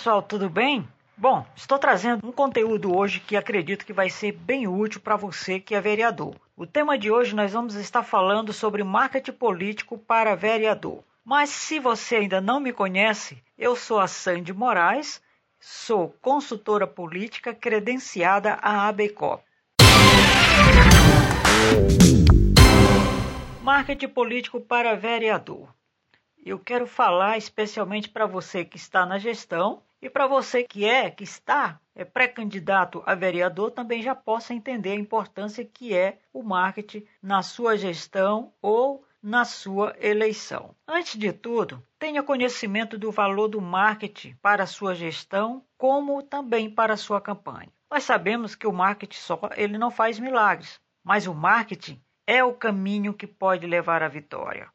pessoal, 0.00 0.22
tudo 0.22 0.48
bem? 0.48 0.88
Bom, 1.14 1.44
estou 1.54 1.78
trazendo 1.78 2.26
um 2.26 2.32
conteúdo 2.32 2.96
hoje 2.96 3.20
que 3.20 3.36
acredito 3.36 3.84
que 3.84 3.92
vai 3.92 4.08
ser 4.08 4.32
bem 4.32 4.66
útil 4.66 4.98
para 4.98 5.14
você 5.14 5.60
que 5.60 5.74
é 5.74 5.80
vereador. 5.80 6.34
O 6.56 6.66
tema 6.66 6.96
de 6.96 7.10
hoje 7.10 7.34
nós 7.34 7.52
vamos 7.52 7.74
estar 7.74 8.02
falando 8.02 8.50
sobre 8.50 8.82
marketing 8.82 9.32
político 9.32 9.98
para 9.98 10.34
vereador. 10.34 11.04
Mas 11.22 11.50
se 11.50 11.78
você 11.78 12.16
ainda 12.16 12.40
não 12.40 12.58
me 12.58 12.72
conhece, 12.72 13.44
eu 13.58 13.76
sou 13.76 14.00
a 14.00 14.08
Sandy 14.08 14.54
Moraes, 14.54 15.20
sou 15.60 16.14
consultora 16.22 16.86
política 16.86 17.52
credenciada 17.52 18.54
à 18.54 18.88
ABCOP. 18.88 19.44
Marketing 23.62 24.08
político 24.08 24.62
para 24.62 24.96
vereador. 24.96 25.68
Eu 26.44 26.58
quero 26.58 26.86
falar 26.86 27.36
especialmente 27.36 28.08
para 28.08 28.26
você 28.26 28.64
que 28.64 28.76
está 28.76 29.04
na 29.04 29.18
gestão 29.18 29.82
e 30.00 30.08
para 30.08 30.26
você 30.26 30.64
que 30.64 30.86
é, 30.86 31.10
que 31.10 31.22
está, 31.22 31.78
é 31.94 32.04
pré-candidato 32.04 33.02
a 33.04 33.14
vereador, 33.14 33.70
também 33.70 34.02
já 34.02 34.14
possa 34.14 34.54
entender 34.54 34.92
a 34.92 35.00
importância 35.00 35.64
que 35.64 35.94
é 35.94 36.18
o 36.32 36.42
marketing 36.42 37.04
na 37.22 37.42
sua 37.42 37.76
gestão 37.76 38.52
ou 38.62 39.04
na 39.22 39.44
sua 39.44 39.94
eleição. 40.00 40.74
Antes 40.88 41.18
de 41.18 41.30
tudo, 41.30 41.82
tenha 41.98 42.22
conhecimento 42.22 42.96
do 42.96 43.12
valor 43.12 43.48
do 43.48 43.60
marketing 43.60 44.34
para 44.40 44.62
a 44.62 44.66
sua 44.66 44.94
gestão, 44.94 45.62
como 45.76 46.22
também 46.22 46.70
para 46.70 46.94
a 46.94 46.96
sua 46.96 47.20
campanha. 47.20 47.68
Nós 47.90 48.04
sabemos 48.04 48.54
que 48.54 48.66
o 48.66 48.72
marketing 48.72 49.18
só 49.18 49.38
ele 49.56 49.76
não 49.76 49.90
faz 49.90 50.18
milagres, 50.18 50.80
mas 51.04 51.26
o 51.26 51.34
marketing 51.34 52.00
é 52.26 52.42
o 52.42 52.54
caminho 52.54 53.12
que 53.12 53.26
pode 53.26 53.66
levar 53.66 54.02
à 54.02 54.08
vitória. 54.08 54.70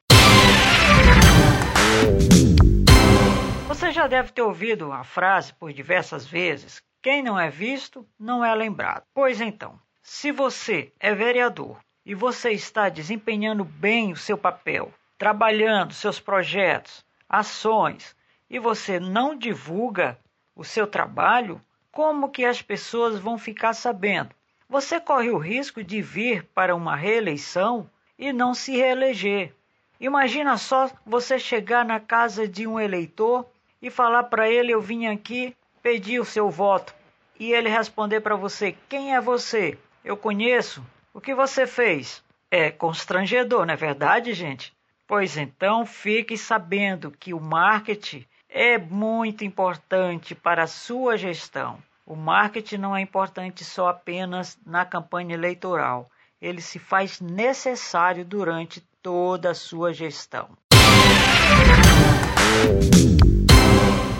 Você 3.68 3.92
já 3.92 4.08
deve 4.08 4.32
ter 4.32 4.42
ouvido 4.42 4.92
a 4.92 5.04
frase 5.04 5.54
por 5.54 5.74
diversas 5.74 6.26
vezes: 6.26 6.82
quem 7.02 7.22
não 7.22 7.40
é 7.40 7.50
visto 7.50 8.08
não 8.20 8.44
é 8.44 8.54
lembrado. 8.56 9.04
Pois 9.14 9.42
então, 9.42 9.80
se 10.02 10.32
você 10.32 10.92
é 11.00 11.14
vereador 11.14 11.78
e 12.06 12.16
você 12.16 12.52
está 12.52 12.90
desempenhando 12.90 13.64
bem 13.64 14.12
o 14.12 14.16
seu 14.16 14.38
papel, 14.38 14.94
trabalhando 15.18 15.94
seus 15.94 16.20
projetos, 16.20 17.06
ações, 17.28 18.16
e 18.50 18.60
você 18.60 19.00
não 19.00 19.36
divulga 19.36 20.18
o 20.56 20.64
seu 20.64 20.88
trabalho, 20.88 21.62
como 21.92 22.30
que 22.30 22.46
as 22.46 22.62
pessoas 22.62 23.20
vão 23.20 23.38
ficar 23.38 23.74
sabendo? 23.74 24.30
Você 24.70 25.00
corre 25.00 25.30
o 25.30 25.38
risco 25.38 25.84
de 25.84 26.02
vir 26.02 26.44
para 26.54 26.76
uma 26.76 26.96
reeleição 26.96 27.90
e 28.18 28.34
não 28.34 28.54
se 28.54 28.76
reeleger. 28.76 29.54
Imagina 30.00 30.58
só 30.58 30.90
você 31.06 31.40
chegar 31.40 31.86
na 31.86 32.00
casa 32.00 32.48
de 32.48 32.68
um 32.68 32.80
eleitor 32.80 33.46
e 33.82 33.90
falar 33.90 34.24
para 34.24 34.50
ele: 34.50 34.72
Eu 34.72 34.82
vim 34.82 35.08
aqui 35.08 35.56
pedir 35.82 36.20
o 36.20 36.26
seu 36.26 36.50
voto. 36.50 36.94
E 37.40 37.54
ele 37.54 37.70
responder 37.70 38.22
para 38.22 38.36
você: 38.36 38.76
Quem 38.90 39.16
é 39.16 39.22
você? 39.22 39.78
Eu 40.04 40.18
conheço. 40.18 40.86
O 41.14 41.22
que 41.22 41.34
você 41.34 41.66
fez? 41.66 42.24
É 42.52 42.70
constrangedor, 42.72 43.66
não 43.66 43.74
é 43.74 43.78
verdade, 43.78 44.34
gente? 44.34 44.74
Pois 45.08 45.38
então 45.38 45.86
fique 45.86 46.38
sabendo 46.38 47.12
que 47.12 47.34
o 47.34 47.40
marketing 47.40 48.26
é 48.50 48.78
muito 48.78 49.44
importante 49.44 50.34
para 50.34 50.64
a 50.64 50.68
sua 50.68 51.18
gestão. 51.18 51.78
O 52.06 52.16
marketing 52.16 52.78
não 52.78 52.96
é 52.96 53.02
importante 53.02 53.64
só 53.64 53.90
apenas 53.90 54.58
na 54.66 54.86
campanha 54.86 55.34
eleitoral. 55.34 56.10
Ele 56.42 56.62
se 56.62 56.80
faz 56.80 57.20
necessário 57.20 58.24
durante 58.24 58.82
toda 59.06 59.52
a 59.52 59.54
sua 59.54 59.94
gestão. 59.94 60.50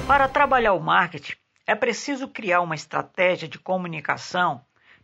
Para 0.08 0.28
trabalhar 0.28 0.74
o 0.74 0.80
marketing, 0.80 1.34
é 1.66 1.74
preciso 1.74 2.28
criar 2.28 2.62
uma 2.62 2.76
estratégia 2.76 3.48
de 3.48 3.58
comunicação 3.58 4.62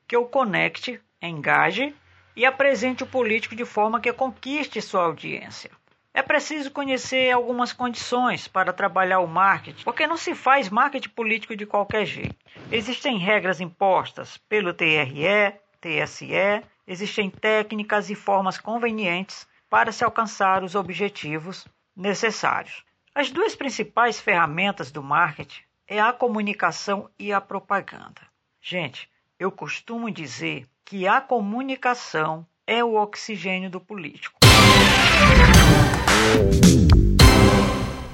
que 0.08 0.16
o 0.16 0.26
conecte, 0.26 1.02
engaje 1.20 1.96
e 2.36 2.46
apresente 2.46 3.02
o 3.02 3.08
político 3.08 3.56
de 3.56 3.66
forma 3.66 4.00
que 4.00 4.14
conquiste 4.14 4.80
sua 4.84 5.06
audiência. 5.06 5.72
É 6.14 6.22
preciso 6.22 6.70
conhecer 6.70 7.32
algumas 7.32 7.74
condições 7.74 8.48
para 8.48 8.72
trabalhar 8.72 9.20
o 9.22 9.28
marketing, 9.28 9.84
porque 9.84 10.06
não 10.06 10.16
se 10.16 10.36
faz 10.36 10.70
marketing 10.70 11.10
político 11.10 11.56
de 11.56 11.66
qualquer 11.66 12.06
jeito. 12.06 12.36
Existem 12.72 13.18
regras 13.18 13.60
impostas 13.60 14.38
pelo 14.48 14.76
TRE, 14.76 15.56
TSE, 15.82 16.64
existem 16.86 17.32
técnicas 17.32 18.12
e 18.12 18.16
formas 18.16 18.60
convenientes 18.60 19.50
para 19.72 19.94
se 19.94 20.04
alcançar 20.04 20.66
os 20.66 20.76
objetivos 20.76 21.66
necessários. 21.96 22.84
As 23.16 23.32
duas 23.32 23.56
principais 23.56 24.20
ferramentas 24.20 24.92
do 24.92 25.02
marketing 25.02 25.62
é 25.88 25.98
a 25.98 26.12
comunicação 26.12 27.10
e 27.18 27.32
a 27.32 27.40
propaganda. 27.40 28.20
Gente, 28.62 29.10
eu 29.40 29.50
costumo 29.50 30.12
dizer 30.12 30.68
que 30.84 31.08
a 31.08 31.22
comunicação 31.22 32.46
é 32.68 32.84
o 32.84 32.96
oxigênio 32.96 33.70
do 33.70 33.80
político. 33.80 34.40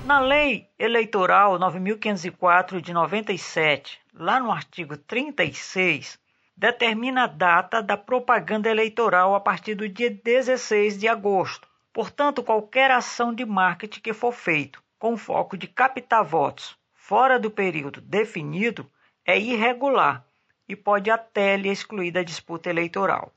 Na 0.06 0.20
Lei 0.20 0.70
Eleitoral 0.78 1.58
9504 1.58 2.80
de 2.80 2.94
97, 2.94 4.00
lá 4.14 4.40
no 4.40 4.52
artigo 4.52 4.96
36, 4.96 6.20
determina 6.58 7.26
a 7.26 7.28
data 7.28 7.84
da 7.84 7.96
propaganda 7.96 8.68
eleitoral 8.68 9.36
a 9.36 9.40
partir 9.40 9.76
do 9.76 9.88
dia 9.88 10.10
16 10.10 10.98
de 10.98 11.08
agosto. 11.08 11.68
Portanto, 11.94 12.44
qualquer 12.44 12.90
ação 12.90 13.32
de 13.32 13.46
marketing 13.46 14.02
que 14.02 14.14
for 14.14 14.32
feito 14.32 14.82
com 14.98 15.16
foco 15.16 15.56
de 15.56 15.68
captar 15.68 16.24
votos 16.24 16.76
fora 16.96 17.38
do 17.38 17.52
período 17.52 18.02
definido 18.02 18.90
é 19.24 19.40
irregular 19.40 20.26
e 20.68 20.76
pode 20.76 21.12
até 21.12 21.56
lhe 21.56 21.70
excluir 21.70 22.10
da 22.10 22.24
disputa 22.24 22.70
eleitoral. 22.70 23.32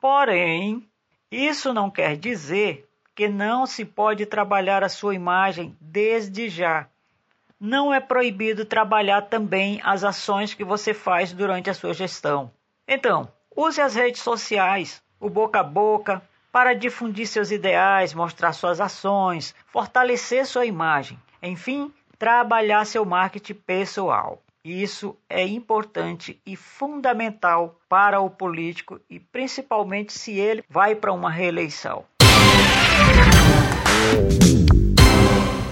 Porém, 0.00 0.84
isso 1.30 1.72
não 1.72 1.88
quer 1.88 2.16
dizer 2.16 2.88
que 3.14 3.28
não 3.28 3.64
se 3.64 3.84
pode 3.84 4.26
trabalhar 4.26 4.82
a 4.82 4.88
sua 4.88 5.14
imagem 5.14 5.76
desde 5.80 6.48
já 6.48 6.88
não 7.58 7.92
é 7.92 8.00
proibido 8.00 8.64
trabalhar 8.64 9.22
também 9.22 9.80
as 9.82 10.04
ações 10.04 10.52
que 10.52 10.64
você 10.64 10.92
faz 10.92 11.32
durante 11.32 11.70
a 11.70 11.74
sua 11.74 11.94
gestão. 11.94 12.50
Então, 12.88 13.28
use 13.56 13.80
as 13.80 13.96
redes 13.96 14.22
sociais, 14.22 15.02
o 15.18 15.28
boca 15.28 15.58
a 15.58 15.62
boca, 15.64 16.22
para 16.52 16.72
difundir 16.72 17.26
seus 17.26 17.50
ideais, 17.50 18.14
mostrar 18.14 18.52
suas 18.52 18.80
ações, 18.80 19.54
fortalecer 19.66 20.46
sua 20.46 20.64
imagem, 20.64 21.20
enfim, 21.42 21.92
trabalhar 22.16 22.86
seu 22.86 23.04
marketing 23.04 23.54
pessoal. 23.54 24.40
Isso 24.64 25.16
é 25.28 25.44
importante 25.44 26.40
e 26.46 26.54
fundamental 26.54 27.76
para 27.88 28.20
o 28.20 28.30
político 28.30 29.00
e 29.10 29.18
principalmente 29.18 30.12
se 30.12 30.38
ele 30.38 30.64
vai 30.68 30.94
para 30.94 31.12
uma 31.12 31.30
reeleição. 31.30 32.04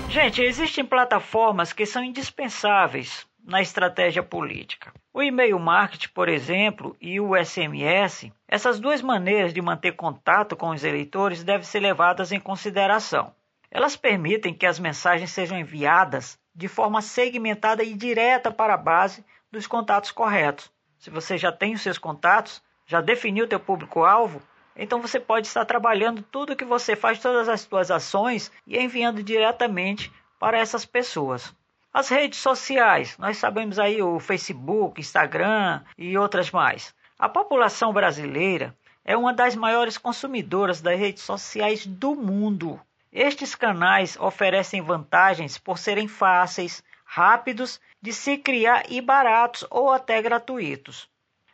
Gente, 0.08 0.42
existem 0.42 0.84
plataformas 0.84 1.72
que 1.72 1.86
são 1.86 2.02
indispensáveis 2.02 3.24
na 3.44 3.60
estratégia 3.60 4.22
política. 4.22 4.92
O 5.12 5.22
e-mail 5.22 5.58
marketing, 5.58 6.08
por 6.08 6.28
exemplo, 6.28 6.96
e 7.00 7.20
o 7.20 7.36
SMS, 7.36 8.32
essas 8.48 8.80
duas 8.80 9.02
maneiras 9.02 9.52
de 9.52 9.60
manter 9.60 9.92
contato 9.92 10.56
com 10.56 10.70
os 10.70 10.82
eleitores 10.82 11.44
devem 11.44 11.64
ser 11.64 11.80
levadas 11.80 12.32
em 12.32 12.40
consideração. 12.40 13.34
Elas 13.70 13.96
permitem 13.96 14.54
que 14.54 14.66
as 14.66 14.78
mensagens 14.78 15.30
sejam 15.30 15.58
enviadas 15.58 16.38
de 16.54 16.68
forma 16.68 17.02
segmentada 17.02 17.82
e 17.82 17.92
direta 17.92 18.50
para 18.50 18.74
a 18.74 18.78
base 18.78 19.24
dos 19.50 19.66
contatos 19.66 20.10
corretos. 20.10 20.70
Se 20.98 21.10
você 21.10 21.36
já 21.36 21.52
tem 21.52 21.74
os 21.74 21.82
seus 21.82 21.98
contatos, 21.98 22.62
já 22.86 23.00
definiu 23.00 23.44
o 23.44 23.48
teu 23.48 23.60
público-alvo, 23.60 24.40
então 24.76 25.00
você 25.00 25.20
pode 25.20 25.46
estar 25.46 25.64
trabalhando 25.64 26.22
tudo 26.22 26.52
o 26.52 26.56
que 26.56 26.64
você 26.64 26.96
faz, 26.96 27.18
todas 27.20 27.48
as 27.48 27.60
suas 27.60 27.90
ações 27.90 28.50
e 28.66 28.78
enviando 28.78 29.22
diretamente 29.22 30.10
para 30.38 30.58
essas 30.58 30.84
pessoas. 30.84 31.54
As 31.94 32.08
redes 32.08 32.40
sociais, 32.40 33.16
nós 33.18 33.36
sabemos 33.36 33.78
aí 33.78 34.02
o 34.02 34.18
Facebook, 34.18 35.00
Instagram 35.00 35.80
e 35.96 36.18
outras 36.18 36.50
mais. 36.50 36.92
A 37.16 37.28
população 37.28 37.92
brasileira 37.92 38.76
é 39.04 39.16
uma 39.16 39.32
das 39.32 39.54
maiores 39.54 39.96
consumidoras 39.96 40.80
das 40.80 40.98
redes 40.98 41.22
sociais 41.22 41.86
do 41.86 42.16
mundo. 42.16 42.80
Estes 43.12 43.54
canais 43.54 44.18
oferecem 44.18 44.82
vantagens 44.82 45.56
por 45.56 45.78
serem 45.78 46.08
fáceis, 46.08 46.82
rápidos 47.04 47.80
de 48.02 48.12
se 48.12 48.38
criar 48.38 48.90
e 48.90 49.00
baratos 49.00 49.64
ou 49.70 49.92
até 49.92 50.20
gratuitos. 50.20 51.08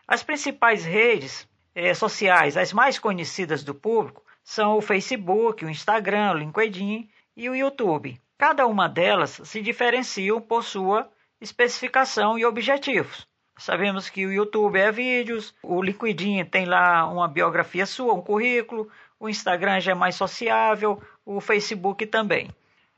As 0.08 0.22
principais 0.22 0.86
redes 0.86 1.46
eh, 1.74 1.92
sociais, 1.92 2.56
as 2.56 2.72
mais 2.72 2.98
conhecidas 2.98 3.62
do 3.62 3.74
público, 3.74 4.24
são 4.42 4.78
o 4.78 4.80
Facebook, 4.80 5.66
o 5.66 5.70
Instagram, 5.70 6.30
o 6.30 6.38
LinkedIn 6.38 7.10
e 7.36 7.46
o 7.50 7.54
YouTube. 7.54 8.18
Cada 8.40 8.66
uma 8.66 8.88
delas 8.88 9.38
se 9.44 9.60
diferencia 9.60 10.40
por 10.40 10.64
sua 10.64 11.06
especificação 11.42 12.38
e 12.38 12.46
objetivos. 12.46 13.28
Sabemos 13.58 14.08
que 14.08 14.24
o 14.24 14.32
YouTube 14.32 14.78
é 14.78 14.90
vídeos, 14.90 15.54
o 15.62 15.82
LinkedIn 15.82 16.46
tem 16.46 16.64
lá 16.64 17.06
uma 17.06 17.28
biografia 17.28 17.84
sua, 17.84 18.14
um 18.14 18.22
currículo, 18.22 18.88
o 19.18 19.28
Instagram 19.28 19.78
já 19.80 19.92
é 19.92 19.94
mais 19.94 20.14
sociável, 20.14 21.02
o 21.22 21.38
Facebook 21.38 22.06
também. 22.06 22.48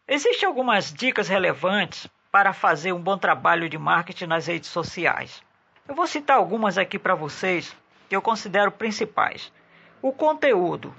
Existem 0.06 0.46
algumas 0.46 0.94
dicas 0.94 1.26
relevantes 1.26 2.06
para 2.30 2.52
fazer 2.52 2.92
um 2.92 3.02
bom 3.02 3.18
trabalho 3.18 3.68
de 3.68 3.76
marketing 3.76 4.26
nas 4.26 4.46
redes 4.46 4.70
sociais? 4.70 5.42
Eu 5.88 5.96
vou 5.96 6.06
citar 6.06 6.36
algumas 6.36 6.78
aqui 6.78 7.00
para 7.00 7.16
vocês 7.16 7.76
que 8.08 8.14
eu 8.14 8.22
considero 8.22 8.70
principais. 8.70 9.52
O 10.00 10.12
conteúdo. 10.12 10.94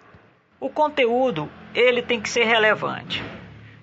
O 0.59 0.69
conteúdo, 0.69 1.49
ele 1.73 2.01
tem 2.01 2.19
que 2.19 2.27
ser 2.27 2.43
relevante. 2.43 3.23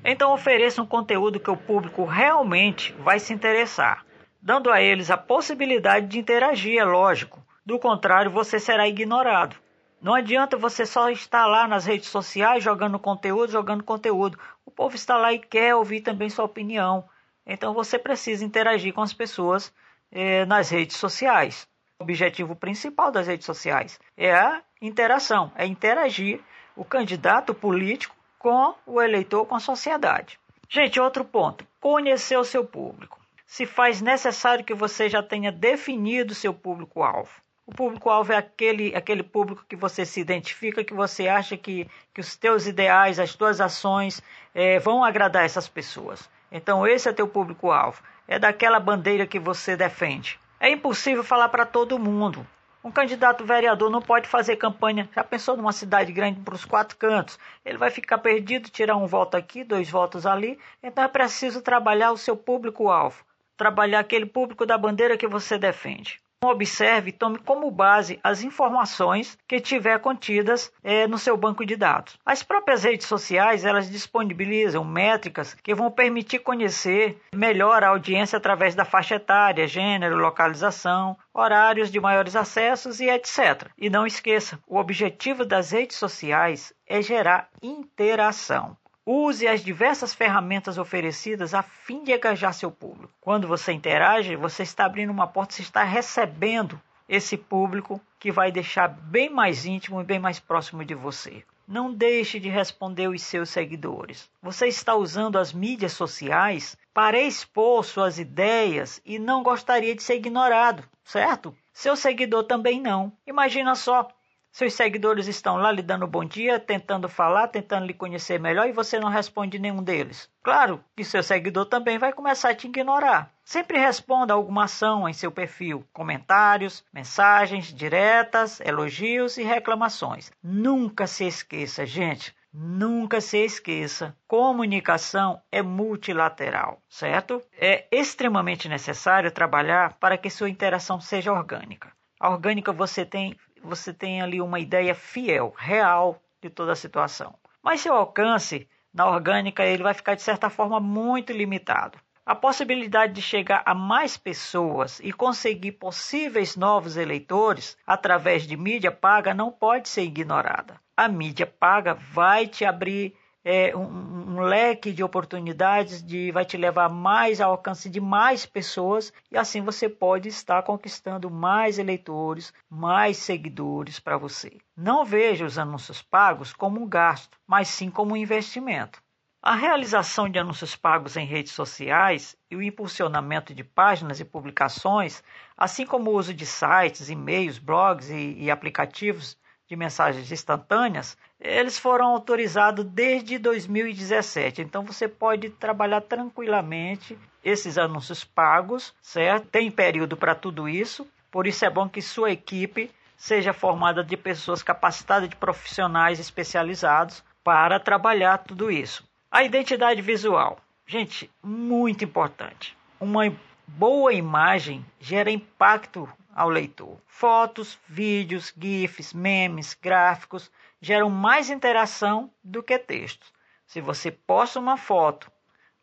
Então 0.04 0.32
ofereça 0.32 0.80
um 0.80 0.86
conteúdo 0.86 1.38
que 1.38 1.50
o 1.50 1.56
público 1.56 2.04
realmente 2.04 2.92
vai 2.94 3.18
se 3.18 3.34
interessar, 3.34 4.04
dando 4.40 4.70
a 4.70 4.80
eles 4.80 5.10
a 5.10 5.16
possibilidade 5.16 6.06
de 6.06 6.18
interagir, 6.18 6.78
é 6.78 6.84
lógico. 6.84 7.44
Do 7.64 7.78
contrário, 7.78 8.30
você 8.30 8.58
será 8.58 8.88
ignorado. 8.88 9.56
Não 10.00 10.14
adianta 10.14 10.56
você 10.56 10.86
só 10.86 11.10
estar 11.10 11.46
lá 11.46 11.68
nas 11.68 11.84
redes 11.84 12.08
sociais 12.08 12.64
jogando 12.64 12.98
conteúdo, 12.98 13.52
jogando 13.52 13.84
conteúdo. 13.84 14.38
O 14.64 14.70
povo 14.70 14.96
está 14.96 15.18
lá 15.18 15.34
e 15.34 15.38
quer 15.38 15.74
ouvir 15.74 16.00
também 16.00 16.30
sua 16.30 16.46
opinião. 16.46 17.04
Então 17.46 17.74
você 17.74 17.98
precisa 17.98 18.42
interagir 18.42 18.94
com 18.94 19.02
as 19.02 19.12
pessoas 19.12 19.70
eh, 20.10 20.46
nas 20.46 20.70
redes 20.70 20.96
sociais. 20.96 21.68
O 21.98 22.04
objetivo 22.04 22.56
principal 22.56 23.12
das 23.12 23.26
redes 23.26 23.44
sociais 23.44 24.00
é 24.16 24.34
a 24.34 24.62
interação, 24.80 25.52
é 25.54 25.66
interagir 25.66 26.40
o 26.74 26.82
candidato 26.82 27.52
político 27.52 28.16
com 28.40 28.74
o 28.86 29.02
eleitor, 29.02 29.44
com 29.44 29.54
a 29.54 29.60
sociedade. 29.60 30.40
Gente, 30.66 30.98
outro 30.98 31.24
ponto: 31.24 31.64
conhecer 31.78 32.38
o 32.38 32.44
seu 32.44 32.64
público. 32.64 33.20
Se 33.46 33.66
faz 33.66 34.00
necessário 34.00 34.64
que 34.64 34.72
você 34.72 35.08
já 35.08 35.22
tenha 35.22 35.52
definido 35.52 36.34
seu 36.34 36.54
público-alvo. 36.54 37.30
O 37.66 37.72
público-alvo 37.72 38.32
é 38.32 38.36
aquele, 38.36 38.96
aquele 38.96 39.22
público 39.22 39.64
que 39.68 39.76
você 39.76 40.06
se 40.06 40.20
identifica, 40.20 40.82
que 40.82 40.94
você 40.94 41.28
acha 41.28 41.56
que, 41.56 41.88
que 42.14 42.20
os 42.20 42.34
teus 42.34 42.66
ideais, 42.66 43.20
as 43.20 43.34
tuas 43.34 43.60
ações 43.60 44.22
é, 44.54 44.78
vão 44.78 45.04
agradar 45.04 45.44
essas 45.44 45.68
pessoas. 45.68 46.28
Então 46.50 46.86
esse 46.86 47.08
é 47.08 47.12
teu 47.12 47.28
público-alvo. 47.28 48.02
É 48.26 48.38
daquela 48.38 48.80
bandeira 48.80 49.26
que 49.26 49.38
você 49.38 49.76
defende. 49.76 50.40
É 50.58 50.70
impossível 50.70 51.22
falar 51.22 51.48
para 51.48 51.66
todo 51.66 51.98
mundo. 51.98 52.46
Um 52.82 52.90
candidato 52.90 53.44
vereador 53.44 53.90
não 53.90 54.00
pode 54.00 54.26
fazer 54.26 54.56
campanha. 54.56 55.08
Já 55.14 55.22
pensou 55.22 55.54
numa 55.54 55.72
cidade 55.72 56.12
grande 56.12 56.40
para 56.40 56.54
os 56.54 56.64
quatro 56.64 56.96
cantos? 56.96 57.38
Ele 57.62 57.76
vai 57.76 57.90
ficar 57.90 58.16
perdido, 58.18 58.70
tirar 58.70 58.96
um 58.96 59.06
voto 59.06 59.36
aqui, 59.36 59.62
dois 59.62 59.90
votos 59.90 60.24
ali. 60.24 60.58
Então 60.82 61.04
é 61.04 61.08
preciso 61.08 61.60
trabalhar 61.60 62.10
o 62.10 62.16
seu 62.16 62.34
público-alvo. 62.34 63.22
Trabalhar 63.54 64.00
aquele 64.00 64.24
público 64.24 64.64
da 64.64 64.78
bandeira 64.78 65.18
que 65.18 65.28
você 65.28 65.58
defende. 65.58 66.18
Observe 66.42 67.10
e 67.10 67.12
tome 67.12 67.38
como 67.38 67.70
base 67.70 68.18
as 68.24 68.42
informações 68.42 69.36
que 69.46 69.60
tiver 69.60 69.98
contidas 69.98 70.72
é, 70.82 71.06
no 71.06 71.18
seu 71.18 71.36
banco 71.36 71.66
de 71.66 71.76
dados. 71.76 72.18
As 72.24 72.42
próprias 72.42 72.82
redes 72.82 73.06
sociais 73.06 73.64
elas 73.64 73.90
disponibilizam 73.90 74.82
métricas 74.82 75.54
que 75.62 75.74
vão 75.74 75.90
permitir 75.90 76.38
conhecer 76.38 77.20
melhor 77.34 77.84
a 77.84 77.88
audiência 77.88 78.38
através 78.38 78.74
da 78.74 78.86
faixa 78.86 79.16
etária, 79.16 79.68
gênero, 79.68 80.16
localização, 80.16 81.14
horários 81.34 81.90
de 81.90 82.00
maiores 82.00 82.34
acessos 82.34 83.00
e 83.00 83.10
etc. 83.10 83.68
E 83.76 83.90
não 83.90 84.06
esqueça, 84.06 84.58
o 84.66 84.78
objetivo 84.78 85.44
das 85.44 85.72
redes 85.72 85.98
sociais 85.98 86.72
é 86.86 87.02
gerar 87.02 87.48
interação. 87.62 88.76
Use 89.06 89.48
as 89.48 89.64
diversas 89.64 90.14
ferramentas 90.14 90.76
oferecidas 90.78 91.54
a 91.54 91.62
fim 91.62 92.04
de 92.04 92.12
engajar 92.12 92.52
seu 92.52 92.70
público. 92.70 93.14
Quando 93.20 93.48
você 93.48 93.72
interage, 93.72 94.36
você 94.36 94.62
está 94.62 94.84
abrindo 94.84 95.10
uma 95.10 95.26
porta, 95.26 95.54
você 95.54 95.62
está 95.62 95.82
recebendo 95.82 96.80
esse 97.08 97.36
público 97.36 98.00
que 98.18 98.30
vai 98.30 98.52
deixar 98.52 98.86
bem 98.88 99.28
mais 99.28 99.66
íntimo 99.66 100.00
e 100.00 100.04
bem 100.04 100.18
mais 100.18 100.38
próximo 100.38 100.84
de 100.84 100.94
você. 100.94 101.42
Não 101.66 101.92
deixe 101.92 102.38
de 102.38 102.48
responder 102.48 103.08
os 103.08 103.22
seus 103.22 103.48
seguidores. 103.48 104.30
Você 104.42 104.66
está 104.66 104.94
usando 104.94 105.38
as 105.38 105.52
mídias 105.52 105.92
sociais 105.92 106.76
para 106.92 107.20
expor 107.20 107.84
suas 107.84 108.18
ideias 108.18 109.00
e 109.04 109.18
não 109.18 109.42
gostaria 109.42 109.94
de 109.94 110.02
ser 110.02 110.16
ignorado, 110.16 110.84
certo? 111.04 111.56
Seu 111.72 111.96
seguidor 111.96 112.44
também 112.44 112.80
não. 112.80 113.12
Imagina 113.26 113.74
só, 113.74 114.08
seus 114.52 114.74
seguidores 114.74 115.26
estão 115.26 115.56
lá 115.56 115.70
lhe 115.70 115.82
dando 115.82 116.06
bom 116.06 116.24
dia, 116.24 116.58
tentando 116.58 117.08
falar, 117.08 117.48
tentando 117.48 117.86
lhe 117.86 117.94
conhecer 117.94 118.40
melhor 118.40 118.68
e 118.68 118.72
você 118.72 118.98
não 118.98 119.08
responde 119.08 119.58
nenhum 119.58 119.82
deles. 119.82 120.28
Claro 120.42 120.82
que 120.96 121.04
seu 121.04 121.22
seguidor 121.22 121.66
também 121.66 121.98
vai 121.98 122.12
começar 122.12 122.50
a 122.50 122.54
te 122.54 122.66
ignorar. 122.66 123.32
Sempre 123.44 123.78
responda 123.78 124.34
alguma 124.34 124.64
ação 124.64 125.08
em 125.08 125.12
seu 125.12 125.30
perfil, 125.30 125.84
comentários, 125.92 126.84
mensagens 126.92 127.72
diretas, 127.72 128.60
elogios 128.60 129.38
e 129.38 129.42
reclamações. 129.42 130.30
Nunca 130.42 131.06
se 131.06 131.24
esqueça, 131.26 131.86
gente, 131.86 132.34
Nunca 132.52 133.20
se 133.20 133.38
esqueça, 133.38 134.16
comunicação 134.26 135.40
é 135.52 135.62
multilateral, 135.62 136.82
certo? 136.88 137.40
É 137.52 137.86
extremamente 137.92 138.68
necessário 138.68 139.30
trabalhar 139.30 139.94
para 140.00 140.18
que 140.18 140.28
sua 140.28 140.50
interação 140.50 141.00
seja 141.00 141.32
orgânica. 141.32 141.92
A 142.18 142.28
orgânica 142.28 142.72
você 142.72 143.06
tem 143.06 143.36
você 143.62 143.92
tem 143.92 144.22
ali 144.22 144.40
uma 144.40 144.58
ideia 144.58 144.94
fiel, 144.94 145.54
real 145.56 146.20
de 146.40 146.50
toda 146.50 146.72
a 146.72 146.76
situação. 146.76 147.34
Mas 147.62 147.80
seu 147.80 147.94
alcance 147.94 148.68
na 148.92 149.06
orgânica 149.06 149.64
ele 149.64 149.82
vai 149.82 149.94
ficar 149.94 150.14
de 150.14 150.22
certa 150.22 150.50
forma 150.50 150.80
muito 150.80 151.32
limitado. 151.32 151.98
A 152.24 152.34
possibilidade 152.34 153.12
de 153.14 153.22
chegar 153.22 153.62
a 153.66 153.74
mais 153.74 154.16
pessoas 154.16 155.00
e 155.02 155.12
conseguir 155.12 155.72
possíveis 155.72 156.56
novos 156.56 156.96
eleitores 156.96 157.76
através 157.86 158.46
de 158.46 158.56
mídia 158.56 158.92
paga 158.92 159.34
não 159.34 159.50
pode 159.50 159.88
ser 159.88 160.02
ignorada. 160.02 160.80
A 160.96 161.08
mídia 161.08 161.46
paga 161.46 161.94
vai 161.94 162.46
te 162.46 162.64
abrir 162.64 163.16
é, 163.44 163.74
um, 163.74 163.82
um, 163.82 164.40
leque 164.40 164.92
de 164.92 165.02
oportunidades 165.02 166.02
de 166.02 166.30
vai 166.30 166.44
te 166.44 166.56
levar 166.56 166.88
mais 166.88 167.40
ao 167.40 167.52
alcance 167.52 167.88
de 167.88 168.00
mais 168.00 168.44
pessoas 168.44 169.12
e 169.30 169.38
assim 169.38 169.62
você 169.62 169.88
pode 169.88 170.28
estar 170.28 170.62
conquistando 170.62 171.30
mais 171.30 171.78
eleitores, 171.78 172.52
mais 172.68 173.16
seguidores 173.16 173.98
para 173.98 174.18
você. 174.18 174.58
Não 174.76 175.04
veja 175.04 175.46
os 175.46 175.58
anúncios 175.58 176.02
pagos 176.02 176.52
como 176.52 176.80
um 176.80 176.88
gasto, 176.88 177.38
mas 177.46 177.68
sim 177.68 177.90
como 177.90 178.12
um 178.12 178.16
investimento. 178.16 179.02
A 179.42 179.54
realização 179.54 180.28
de 180.28 180.38
anúncios 180.38 180.76
pagos 180.76 181.16
em 181.16 181.24
redes 181.24 181.52
sociais 181.52 182.36
e 182.50 182.56
o 182.56 182.62
impulsionamento 182.62 183.54
de 183.54 183.64
páginas 183.64 184.20
e 184.20 184.24
publicações, 184.24 185.24
assim 185.56 185.86
como 185.86 186.10
o 186.10 186.14
uso 186.14 186.34
de 186.34 186.44
sites, 186.44 187.08
e-mails, 187.08 187.58
blogs 187.58 188.10
e, 188.10 188.34
e 188.38 188.50
aplicativos 188.50 189.38
de 189.70 189.76
mensagens 189.76 190.32
instantâneas, 190.32 191.16
eles 191.40 191.78
foram 191.78 192.08
autorizados 192.08 192.84
desde 192.84 193.38
2017. 193.38 194.62
Então 194.62 194.82
você 194.82 195.06
pode 195.06 195.48
trabalhar 195.48 196.00
tranquilamente 196.00 197.16
esses 197.44 197.78
anúncios 197.78 198.24
pagos, 198.24 198.92
certo? 199.00 199.46
Tem 199.46 199.70
período 199.70 200.16
para 200.16 200.34
tudo 200.34 200.68
isso, 200.68 201.06
por 201.30 201.46
isso 201.46 201.64
é 201.64 201.70
bom 201.70 201.88
que 201.88 202.02
sua 202.02 202.32
equipe 202.32 202.90
seja 203.16 203.52
formada 203.52 204.02
de 204.02 204.16
pessoas 204.16 204.60
capacitadas, 204.60 205.28
de 205.28 205.36
profissionais 205.36 206.18
especializados 206.18 207.22
para 207.44 207.78
trabalhar 207.78 208.38
tudo 208.38 208.72
isso. 208.72 209.08
A 209.30 209.44
identidade 209.44 210.02
visual. 210.02 210.58
Gente, 210.84 211.30
muito 211.40 212.02
importante. 212.02 212.76
Uma 212.98 213.32
boa 213.68 214.12
imagem 214.12 214.84
gera 214.98 215.30
impacto 215.30 216.08
ao 216.34 216.48
leitor. 216.48 216.98
Fotos, 217.06 217.78
vídeos, 217.88 218.52
GIFs, 218.56 219.12
memes, 219.12 219.74
gráficos 219.74 220.50
geram 220.80 221.10
mais 221.10 221.50
interação 221.50 222.30
do 222.42 222.62
que 222.62 222.78
textos. 222.78 223.32
Se 223.66 223.80
você 223.80 224.10
posta 224.10 224.58
uma 224.58 224.76
foto, 224.76 225.30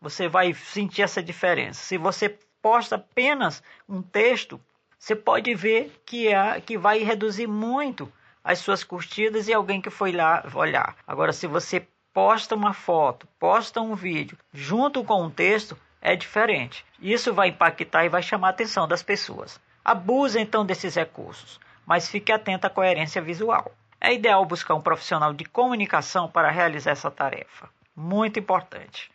você 0.02 0.28
vai 0.28 0.54
sentir 0.54 1.02
essa 1.02 1.22
diferença. 1.22 1.82
Se 1.82 1.98
você 1.98 2.38
posta 2.62 2.96
apenas 2.96 3.64
um 3.88 4.02
texto, 4.02 4.60
você 4.98 5.16
pode 5.16 5.54
ver 5.54 6.02
que, 6.06 6.28
é, 6.28 6.60
que 6.60 6.78
vai 6.78 7.00
reduzir 7.00 7.48
muito 7.48 8.12
as 8.44 8.60
suas 8.60 8.84
curtidas 8.84 9.48
e 9.48 9.54
alguém 9.54 9.82
que 9.82 9.90
foi 9.90 10.12
lá 10.12 10.44
olhar. 10.54 10.96
Agora, 11.06 11.34
se 11.34 11.48
você 11.48 11.86
posta 12.14 12.56
uma 12.56 12.74
foto, 12.74 13.28
posta 13.40 13.80
um 13.80 13.94
vídeo 13.94 14.38
junto 14.52 15.04
com 15.04 15.24
um 15.24 15.30
texto, 15.30 15.78
é 16.02 16.16
diferente. 16.16 16.86
Isso 17.00 17.34
vai 17.34 17.50
impactar 17.50 18.06
e 18.06 18.10
vai 18.10 18.24
chamar 18.24 18.48
a 18.48 18.52
atenção 18.52 18.88
das 18.88 19.04
pessoas. 19.04 19.60
Abuse 19.88 20.38
então 20.38 20.66
desses 20.66 20.96
recursos, 20.96 21.62
mas 21.86 22.10
fique 22.10 22.30
atento 22.30 22.68
à 22.68 22.70
coerência 22.70 23.22
visual. 23.22 23.72
É 24.02 24.14
ideal 24.14 24.44
buscar 24.44 24.76
um 24.76 24.82
profissional 24.82 25.34
de 25.34 25.46
comunicação 25.46 26.30
para 26.30 26.52
realizar 26.52 26.92
essa 26.92 27.10
tarefa. 27.10 27.70
Muito 27.96 28.38
importante. 28.38 29.10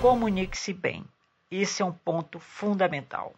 Comunique-se 0.00 0.72
bem. 0.72 1.04
Esse 1.50 1.82
é 1.82 1.84
um 1.84 1.90
ponto 1.90 2.38
fundamental. 2.38 3.34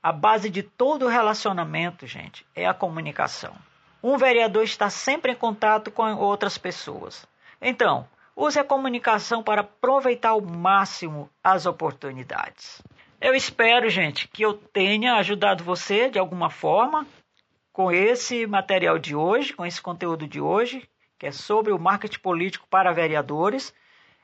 A 0.00 0.12
base 0.12 0.48
de 0.48 0.62
todo 0.62 1.08
relacionamento, 1.08 2.06
gente, 2.06 2.46
é 2.54 2.68
a 2.68 2.72
comunicação. 2.72 3.56
Um 4.00 4.16
vereador 4.16 4.62
está 4.62 4.88
sempre 4.88 5.32
em 5.32 5.36
contato 5.36 5.90
com 5.90 6.04
outras 6.14 6.56
pessoas. 6.56 7.26
Então, 7.60 8.06
use 8.36 8.58
a 8.58 8.64
comunicação 8.64 9.42
para 9.42 9.60
aproveitar 9.60 10.30
ao 10.30 10.40
máximo 10.40 11.28
as 11.42 11.66
oportunidades. 11.66 12.82
Eu 13.20 13.34
espero, 13.34 13.88
gente, 13.88 14.26
que 14.28 14.42
eu 14.42 14.54
tenha 14.54 15.14
ajudado 15.14 15.62
você 15.62 16.10
de 16.10 16.18
alguma 16.18 16.50
forma 16.50 17.06
com 17.72 17.90
esse 17.90 18.46
material 18.46 18.98
de 18.98 19.14
hoje, 19.14 19.52
com 19.52 19.64
esse 19.64 19.80
conteúdo 19.80 20.26
de 20.26 20.40
hoje, 20.40 20.88
que 21.18 21.26
é 21.26 21.32
sobre 21.32 21.72
o 21.72 21.78
marketing 21.78 22.18
político 22.18 22.66
para 22.68 22.92
vereadores. 22.92 23.72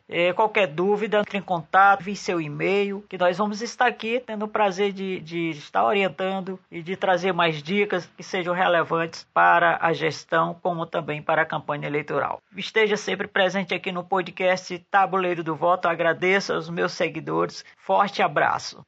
É, 0.08 0.32
qualquer 0.32 0.66
dúvida, 0.66 1.20
entre 1.20 1.36
em 1.36 1.42
contato, 1.42 2.02
via 2.02 2.16
seu 2.16 2.40
e-mail, 2.40 3.04
que 3.08 3.18
nós 3.18 3.36
vamos 3.36 3.60
estar 3.60 3.86
aqui 3.86 4.20
tendo 4.20 4.46
o 4.46 4.48
prazer 4.48 4.92
de, 4.92 5.20
de 5.20 5.50
estar 5.50 5.84
orientando 5.84 6.58
e 6.70 6.82
de 6.82 6.96
trazer 6.96 7.32
mais 7.32 7.62
dicas 7.62 8.08
que 8.16 8.22
sejam 8.22 8.54
relevantes 8.54 9.26
para 9.34 9.78
a 9.80 9.92
gestão, 9.92 10.56
como 10.62 10.86
também 10.86 11.20
para 11.20 11.42
a 11.42 11.46
campanha 11.46 11.86
eleitoral. 11.86 12.40
Esteja 12.56 12.96
sempre 12.96 13.28
presente 13.28 13.74
aqui 13.74 13.92
no 13.92 14.02
podcast 14.02 14.78
Tabuleiro 14.90 15.44
do 15.44 15.54
Voto. 15.54 15.86
Agradeço 15.86 16.54
aos 16.54 16.70
meus 16.70 16.92
seguidores. 16.92 17.64
Forte 17.76 18.22
abraço. 18.22 18.82